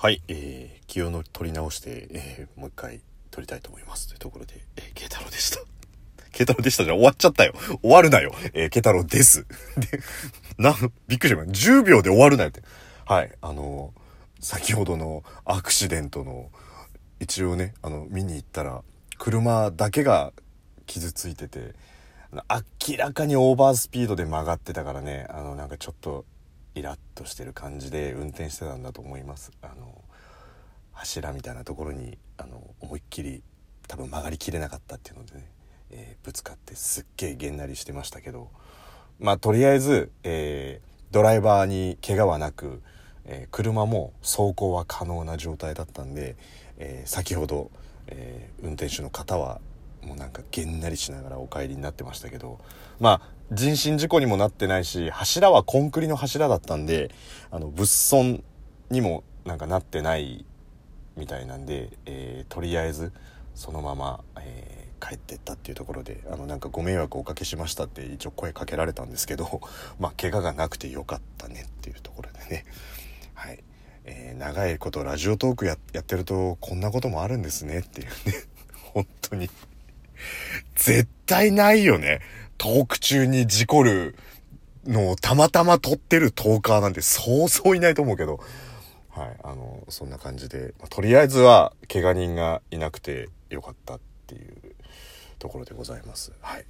[0.00, 3.00] はい、えー、気をの取り直して、えー、もう一回
[3.32, 4.06] 撮りたいと思います。
[4.06, 5.58] というところで、えー、慶太郎でした。
[6.30, 7.52] 慶太郎でしたじゃ終わっちゃったよ。
[7.82, 8.32] 終わるなよ。
[8.54, 9.44] えー、慶太郎です。
[9.76, 10.00] で、
[10.56, 10.72] な、
[11.08, 11.42] びっくりした。
[11.42, 12.62] 10秒で終わるなよって。
[13.06, 13.92] はい、あの、
[14.38, 16.52] 先ほどのアクシデントの、
[17.18, 18.84] 一応ね、あの、見に行ったら、
[19.18, 20.32] 車だけが
[20.86, 21.74] 傷ついてて、
[22.88, 26.24] 明らかにオーバースピードで曲がってたからね、あの、なんかちょっと、
[26.78, 29.52] イラッとしてる感じで運転してたんだと思います。
[29.62, 30.02] あの
[30.92, 33.42] 柱みたいなところにあの思いっきり
[33.86, 35.50] 多分曲がりきれなかったっていうのでね、
[35.90, 38.50] えーぶつかってすっげえげんなりしてましたけど
[39.18, 42.82] まあとりあえず、えードライバーに怪我はなく、
[43.24, 46.36] えー車も走行は可能な状態だったんで、
[46.78, 47.70] え先ほど、
[48.08, 49.60] え運転手の方は
[50.02, 52.58] もうなんかげんなりしながらお帰りになってましたけど
[53.00, 57.10] まあ人身事故にもなってないし柱はコンクリの柱だったんで
[57.50, 58.44] あの物損
[58.90, 60.44] にもなんかなってない
[61.16, 63.12] みたいなんで、えーとりあえず
[63.54, 69.60] そのまま、えー帰ってったっていうところであのなんかご迷惑をおかけしましたって一応声かけられたんですけど
[69.98, 72.64] まあ怪我がなくてよかったねっていうところでね。
[73.34, 73.62] はい、
[74.04, 78.12] えー長いことラジオトークややってるとこんなこともあるんですねっていうね。
[78.92, 79.48] 本当に。
[80.74, 82.20] 絶対ないよね。
[82.58, 84.16] トーク中に事故る
[84.84, 88.40] のをたまたま撮ってるトーカーなんてそうそういないと思うけど。
[89.10, 89.36] はい。
[89.42, 94.54] あの、そんな感じで、まあとりあえずは怪我人がいなくてよかったっていう
[95.38, 96.32] ところでございます。
[96.40, 96.64] はい。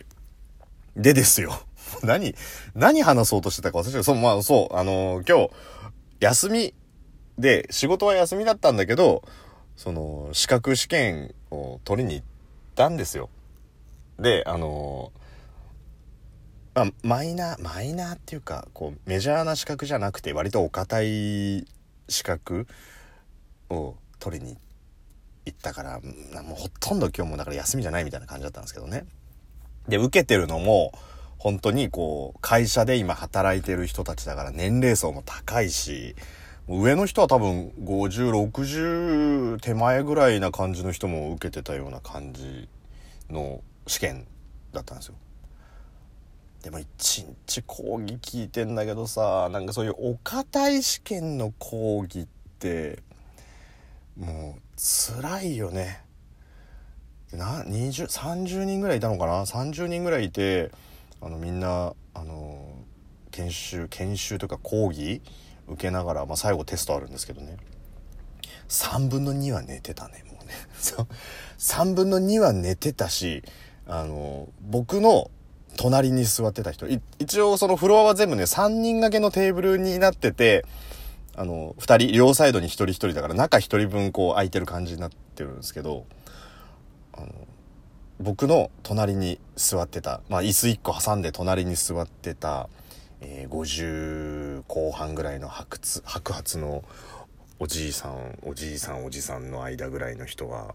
[0.97, 1.53] でですよ。
[2.03, 2.35] 何、
[2.75, 4.05] 何話そうとしてたか忘れちゃう。
[4.05, 5.51] そう、まあそう、あの今日、
[6.21, 6.75] 休み
[7.39, 9.23] で、仕事は休みだったんだけど、
[9.77, 12.27] その、資格試験を取りに行っ
[12.75, 13.31] たんですよ。
[14.19, 15.13] で、あの
[16.79, 21.67] まあ、マイナー、マイナーっていうか、こう、メジャーな資格じゃなくて、割とお堅い
[22.09, 22.69] 資格
[23.69, 24.57] を取りに
[25.45, 26.01] 行ったから、
[26.43, 29.07] もうほとんど今日もだから休みじゃないみたいな感じだったんですけどね。
[29.89, 30.93] で、受けてるのも、
[31.39, 36.15] 本当にこう、会社で今働いてる人たちだから年齢層も高いし、
[36.69, 42.69] 上の人は多分50、60手前ぐらいな感じの人も受けてたような感じ
[43.31, 44.29] の試験
[44.73, 45.15] だったんですよ。
[46.63, 52.27] でも一日講義聞いてんだけどさ、なんかそういうお堅い試験の講義っ
[52.59, 53.03] て、
[54.17, 56.03] もう辛いよね。
[57.33, 60.73] な、20、30人ぐらいいたのかな ?30 人ぐらいいて、
[61.21, 62.69] あのみんな、あの、
[63.31, 65.23] 研修、研修とか講義
[65.69, 67.57] 受けながら、まあ最後テストあるんですけどね。
[68.69, 70.53] 3分の2は寝てたね、もうね。
[71.59, 73.45] 3分の2は寝てたし、
[73.87, 75.31] あの、僕の
[75.79, 76.87] 隣に座ってた人、
[77.19, 80.65] 一応そのフロアは全部ね、3人掛けのテーブルになってて、
[81.37, 86.05] あの、2人、両サイドに1人1人だから、中1人分こう空いてる感じになってるんですけど、
[87.13, 87.29] あの、
[88.19, 92.69] 僕の隣に座ってた、まあ椅子1個挟んで隣に座ってた、
[93.21, 96.85] えー50後半ぐらいの白髪白髪の
[97.61, 100.75] おじいさんおじいさんおじさんの間ぐらいの人は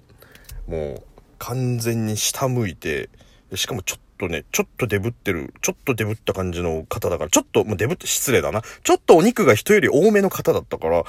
[0.68, 1.04] もう
[1.40, 3.10] 完全に下向いて
[3.58, 8.62] しかもちょっとねちょっとデブってるちょっとデブった感じの方だからちょっともうデブって失礼だな。
[8.84, 11.04] ちょっとお肉が人より多めの方だったから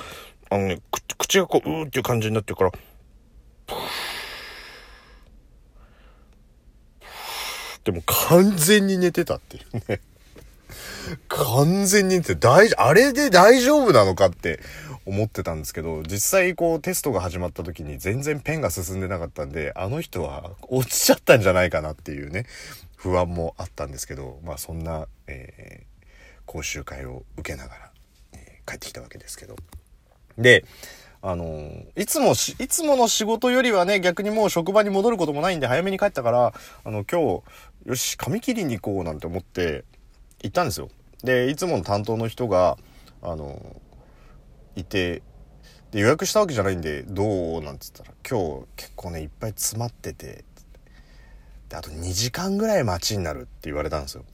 [0.51, 0.79] あのね
[1.19, 2.73] 口がこううーっていう感じになってるから
[7.85, 10.01] でも完全に寝てたっていうね。
[11.29, 14.61] 完全にって大、あれで大丈夫なのかって
[15.07, 22.47] 思ってたんですけど、実際こうテストが始まった時に全然ペンが進んでなかったんで、あの人は落ちちゃったんじゃないかなっていうね、
[22.97, 25.95] 不安もあったんですけど、まあそんな、えー
[26.47, 27.91] 講習会を受けながら、
[28.35, 29.57] えー帰ってきたわけですけど。
[30.39, 30.65] で、
[31.23, 32.35] あのいつも、い
[32.69, 36.53] つもの仕事よりはね、逆にもう職場に戻ることもないんで早めに帰ったから、
[36.85, 37.43] あの、今
[37.87, 39.85] 日、よし、髪切りに行こうなんて思って、
[40.45, 40.91] 行ったんですよ。
[41.23, 42.77] で、いつもの担当の人が、
[43.23, 43.81] あの、
[44.77, 45.23] いて、
[45.91, 50.45] で、予約したわけじゃないんで、どうなんつったら、今日結構ね、いっぱい詰まってて、
[51.71, 54.25] で、あと2時間ぐらい待ちになるって言われたんですよ。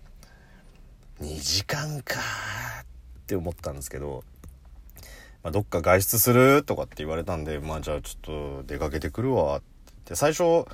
[1.20, 2.86] 2時間かーっ
[3.28, 4.24] て思ったんですけど、
[5.44, 9.62] まあ、どっか外出するとかって言われたんで、まあじゃあちょっと出かけてくるわっ
[10.04, 10.66] て、最初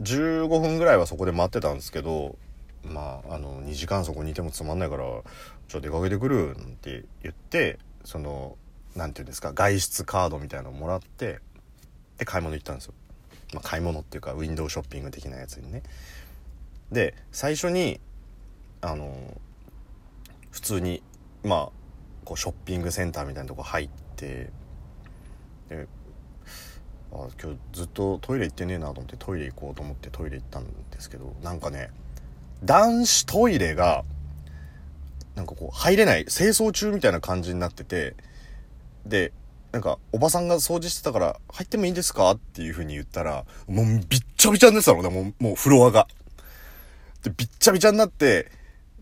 [0.00, 2.36] 15分ぐらいはそこで待ってたんですけど、
[2.84, 5.22] まあ、あの、2時間そこにいてもつまんないから、ちょっ
[5.68, 8.56] と、出かけてくるなんて言って、その、
[8.94, 11.40] なんていうんですか、外出カードみたいなのをもらって、
[12.18, 12.94] で、買い物行ったんですよ。
[13.52, 15.82] まあ、買い物っていうか、ウィンドウショッピング的なやつにね。
[16.92, 18.00] で、最初に、
[18.80, 19.40] あの、
[20.50, 21.02] 普通に、
[21.42, 21.68] まあ、
[22.24, 24.50] こう、ショッピングセンターみたいなとこ入って、
[25.68, 25.86] で
[27.12, 31.90] あ今日ずっとトイレ行ってねえなと思ってトイレ行こうと思ってトイレ行ったんですけどなんかね
[32.64, 34.04] 男子トイレが
[35.34, 38.14] なんかこう入れない清掃中みたいな感じになってて
[39.06, 39.32] で
[39.72, 46.06] なんかおばさんが掃除してたから入ってもいいんですかっていう風に言ったらもうびっちゃびちゃになってたのねもうもうフロアが。
[47.22, 48.50] でびっちゃびちゃになって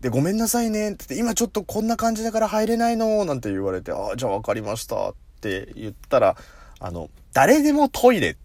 [0.03, 6.35] で、ごめんなさいねってって、今ちょっとこんな感じだから入れないのなんて言われて、ああ、じゃあ分かりましたって言ったら、
[6.81, 8.42] あの、誰でもトイレって、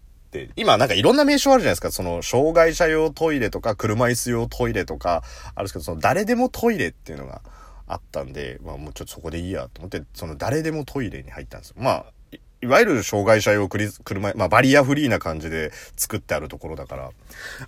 [0.55, 1.91] 今なんかいろんな名称あるじゃないですか。
[1.91, 5.23] その、障害者用トイレとか、車椅子用トイレとか、
[5.55, 7.41] あるんですけど、その、誰でもトイレっていうのが
[7.87, 11.75] あったんで、まあもうちょっとそこでいいやと思って、その、誰でもトイレに入ったんですよ。
[11.79, 12.05] まあ、
[12.61, 17.11] いわゆる障害者用車、まあバリアフリーな感じで作ってあるところだから、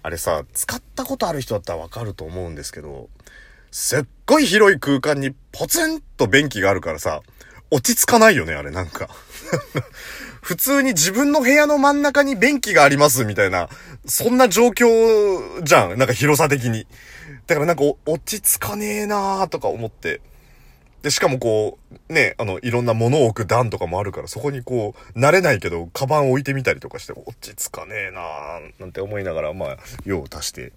[0.01, 3.09] あれさ、使ったことある人だったらわかると思うんですけど、
[3.71, 7.21] すっごい広い空間にポツンと便器があるからさ、
[7.71, 9.07] 落ち着かないよね、あれなんか。
[10.51, 13.69] 普通に自分の部屋の真ん中に便器がありますみたいな、
[14.05, 15.97] そんな状況じゃん。
[15.97, 16.85] なんか広さ的に。
[17.47, 20.19] だからなんか落ち着かねえなーとか思って。
[21.03, 30.73] で、しかもこう、ね、あの、いろんな物を置く段とかもあるから、そこにこう、慣れないけど、カバン置いてみたりとかして、落ち着かねえなーなんて思いながら、まあ、用を足して。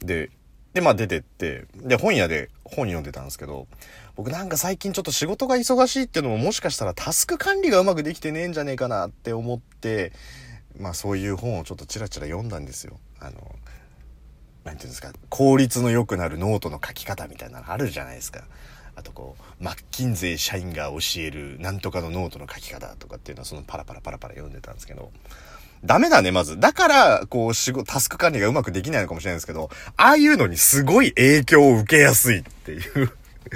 [0.00, 0.30] で、
[0.74, 3.66] で、まあ出てって、で、本屋で本読んでたんですけど、
[4.16, 10.12] 僕なんか最近ちょっと仕事が忙しいっていうのももしかしたらタスク管理がうまくできてねえんじゃねえかなって思って、
[10.78, 12.98] まあそういう本をちょっとチラチラ読んだんですよ。
[13.20, 13.54] あの、
[14.64, 18.44] なんていうんですか、効率の良くなるノートの書き方みたいなのあるじゃないですか。
[18.94, 25.10] あとこう、マッキンゼー社員が教えるなんとかのノートの書き方とかっていうのはそのパラパラパラパラ読んでたんですけど、
[25.84, 26.60] ダメだね、まず。
[26.60, 33.10] だから、こう、仕事、タスク管理がうまくできないのかもしれないですけど、ああいうのにすごい影響を受けやすいっていう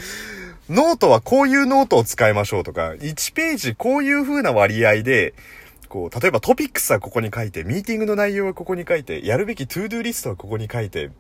[0.69, 5.35] ノートはこういうノートを使いましょうとか、1ページこういう風な割合で、
[5.89, 11.11] こう、例えばトピックスはここに書いて、ミーティングの内容はここに書いて、やるべきトゥードゥーリストはここに書いて、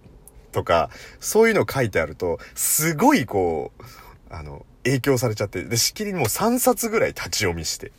[0.50, 3.82] とか、そういうの書いてあると、すごいこう、
[4.28, 7.92] あの、影響されちゃって、で、しきりにもう3冊ぐらい立ち読みして。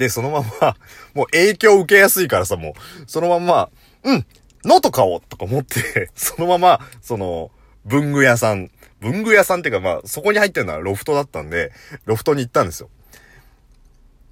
[0.00, 0.76] で、そのまま、
[1.12, 2.72] もう影響受けやすいからさ、もう、
[3.06, 3.70] そのまま、
[4.02, 4.26] うん、
[4.64, 7.50] ノート買おうとか思って そのまま、その、
[7.84, 8.70] 文具屋さん、
[9.00, 11.70] 文具屋さんっていうかまあ、そこに入ってるのはロフトだったんで、
[12.06, 12.88] ロフトに行ったんですよ。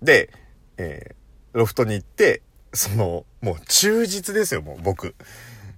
[0.01, 0.31] で、
[0.79, 2.41] えー、ロフトに行って、
[2.73, 5.17] その、もう忠実ですよ、もう僕。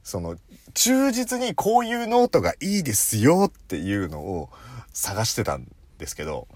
[0.04, 0.36] その、
[0.72, 4.50] 忠実にこういうノートがいいですよっていうのを
[4.92, 5.66] 探してたん
[5.98, 6.46] ですけど、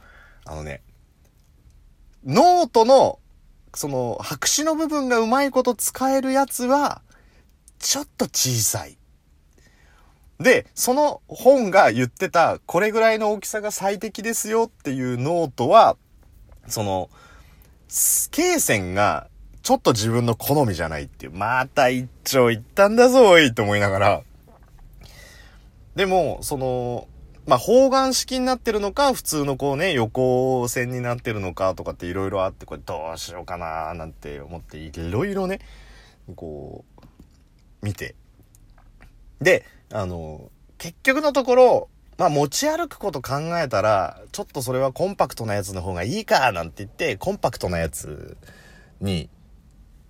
[0.44, 0.82] あのね、
[2.24, 3.18] ノートの、
[3.76, 7.02] その、白紙の部分がうまいこと使えるやつは、
[7.78, 8.96] ちょっと小さい。
[10.40, 15.96] で、その本が言ってた、これぐらいの大きさが最適ですよっていうノートは、
[16.66, 17.10] その、
[17.88, 19.28] 罫線が
[19.62, 24.22] ちょっと自分の好みじゃないっていう、また一丁言ったんだぞ、おいと思いながら。
[25.96, 27.08] でも、その、
[27.46, 35.60] まあ、方眼式になってるのか、普通のこうね、横線になってるのかとかっていろいろあって、これどうしようかななんて思って、いろいろね、
[36.36, 36.84] こ
[37.82, 38.14] う、見て。
[39.40, 48.38] で、あの、結局のところ、まあ、持ち歩くこと考えたら、ちょっとそれはコンパクトなやつの方がいいか、なんて言って、コンパクトなやつ
[49.00, 49.28] に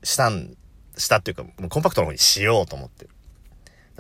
[0.05, 0.57] したん、
[0.97, 3.09] したっていうか、もうコンパクトの方にしようと思って。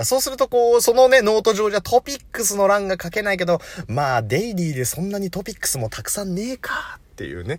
[0.03, 7.59] そうするとこう、そのね、ノート上じゃトピックスの欄が書けないけど、まあ、デイリーでそんなにトピックスもたくさんねえかっていうね。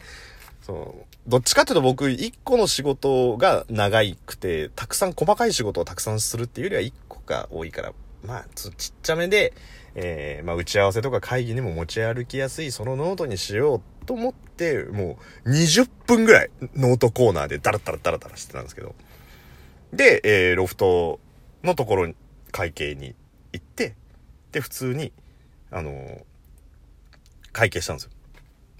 [0.61, 1.29] そう。
[1.29, 7.93] どっちかっていうと僕、一個の仕事が長くて、たくさん細かい仕事をたくさんするっていうよりは一個が多いから、
[8.25, 9.53] まあ、ちっちゃめで、
[9.95, 18.93] えー、まあ、打ち合わせとか会議にも持ち歩きやすいそのノートにしようと思って、もう20分ぐらいノートコーナーでダラダラダラダラしてたんですけど。
[19.93, 21.19] で、えー、ロフト
[21.63, 22.15] のところに、
[22.55, 23.15] 会計に
[23.51, 23.95] 行って、
[24.53, 25.11] で、普通に、
[25.71, 26.21] あの、
[27.51, 28.11] 会計したんですよ。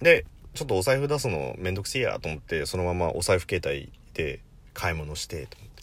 [0.02, 4.40] で、ちょっとお財布出すのめんどくせえやと思って、そのままお財布携帯で
[4.74, 5.76] 買い物して、と思って。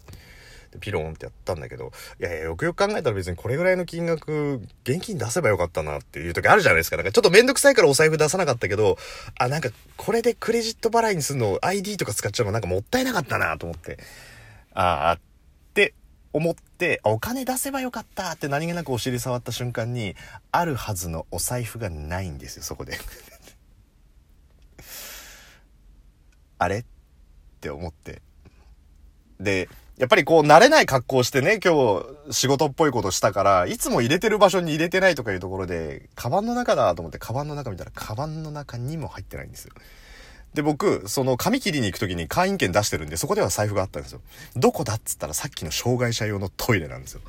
[0.81, 6.97] ピローンってやったんだけど、いやいや、よくよく考えたら別にこれぐらいの金額、現金出せばよかったなっていう時あるじゃないですか。
[6.97, 8.97] なんかちょっとめんどくさいからお財布出さなかったけど、
[9.39, 9.69] あ、なんか
[9.99, 13.99] これでクレジット払いにするの ID とか使っちゃうのなんかもったいなかったなと思って。
[14.73, 15.21] ああ、っ
[15.75, 15.93] て
[16.33, 20.15] 思って、お金出せばよかったって何気なくお尻触った瞬間に、
[20.51, 22.99] あるはずのお財布がないんですよ、そこで
[26.59, 26.79] あれ？
[26.79, 26.85] っ
[27.61, 28.23] て思って。
[29.41, 39.75] で、やっぱりこう慣れない格好してね、今日仕事っぽいことしたから、いつも入れてる場所に入れてないとかいうところで、カバンの中だと思って、カバンの中見たら、カバンの中にも入ってないんですよ。
[40.55, 44.21] で、僕、その髪切りに行く時に会員券出してるんで、そこでは財布があったんですよ。
[44.55, 47.21] どこだっつったらさっきの障害者用のトイレなんですよ。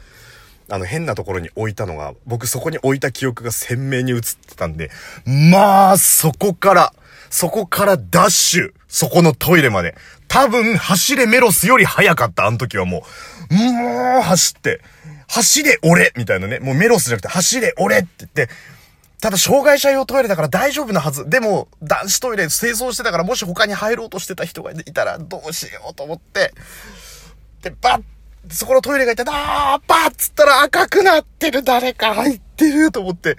[0.70, 4.92] あの変なところに置いたのが、僕そこに置いた記憶が鮮明に映ってたんで、
[5.26, 6.94] まあ、そこから、
[7.30, 9.96] そこからダッシュ、そこのトイレまで。
[10.28, 13.04] 多分、走れメロスより早かった、あの時はも
[13.52, 13.54] う。
[13.54, 14.82] もう、走って、
[15.28, 16.60] 走れ俺みたいなね。
[16.60, 18.50] もうメロスじゃなくて、走れ俺って言って、
[19.24, 21.30] ただ、障害者用トイレだから大丈夫なはず。
[21.30, 26.54] でも、男子トイレ清掃してたから、もし他に入ろうとしてた人がいたら、どうしようと思って。
[27.62, 28.04] で、バッ
[28.52, 33.38] そこのトイレがいて、あーバッつったら赤くなってる誰か入ってると思って。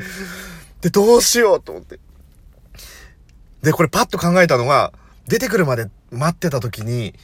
[0.80, 2.00] で、どうしようと思って。
[3.60, 4.90] で、これパッと考えたのが、
[5.28, 7.14] 出てくるまで待ってた時に、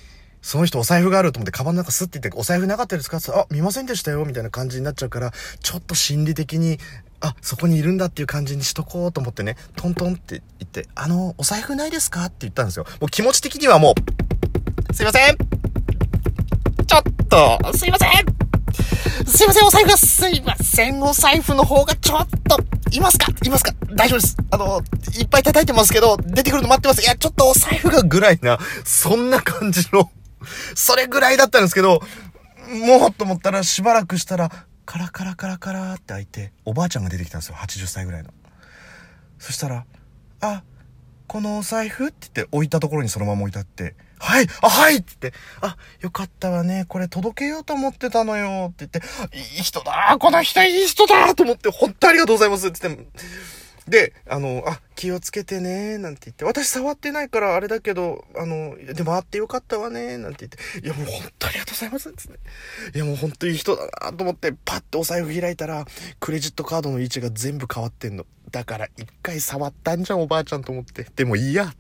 [0.43, 6.79] その人お財布があると思って、カバンの中スッて言って、お財布なかったですかってあ、見ませんでしたよみたいな感じになっちゃうから、ちょっと心理的に、
[7.21, 12.87] あ、そこにいるんだっていう感じにしとこうと思ってね、トントンって言って、あの、お財布ないですかって言ったんですよ。
[13.01, 13.95] もう気持ち的にはも
[14.91, 15.37] う、すいません
[16.87, 18.11] ちょっと、すいません
[19.27, 22.59] すいません、お財布が、すいません、お財布の方がちょっと、
[22.91, 23.27] いますか？
[23.45, 23.73] いますか？
[23.95, 24.37] 大丈夫です。
[24.51, 24.83] あの、
[25.17, 27.03] いっぱい叩いてますけど、出てくるの待ってます。
[27.03, 30.11] いや、ちょっとお財布がぐらいな、そんな感じの、
[30.75, 32.01] それぐらいだったんですけど、
[32.69, 34.51] もうと思ったらしばらくしたら、
[34.91, 37.55] カラカラカラカラって開いて、おばあちゃんが出てきたんですよ。
[37.55, 38.31] 80歳ぐらいの。
[39.39, 39.87] そしたら、
[40.41, 40.65] あ、
[41.29, 42.09] このお財布？
[42.09, 46.87] って言って置いたところにそのまま置いてあって、はいあ、はいって言って、あ、よかったわね。
[46.89, 49.01] これ届けようと思ってたのよって言って、
[49.39, 53.07] いい人だこの人いい人だと思って、本当ありがとうございますって言って、
[53.91, 62.97] で、あの、あ、気をつけてね、なんて言って、私触ってないからあれだけど、あの、でもあってよかったわね、なんて言って、いやもう本当ありがとうございますつって。
[62.97, 65.85] いやもう本当いい人だなと思って、パッてお財布開いたら、
[66.21, 68.25] クレジットカードの位置が全部変わってんの。
[68.53, 71.05] だから一回触ったんじゃん、おばあちゃんと思って。
[71.17, 71.75] でもいいや、